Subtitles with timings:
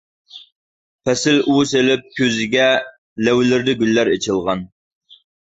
[1.09, 2.71] پەسىل ئۇۋا سېلىپ كۆزىگە،
[3.29, 4.67] لەۋلىرىدە گۈللەر ئېچىلغان.